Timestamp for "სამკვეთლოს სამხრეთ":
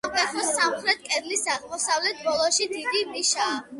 0.03-1.03